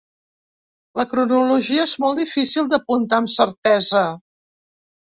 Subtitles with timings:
[1.01, 4.07] La cronologia és molt difícil d'apuntar amb certesa.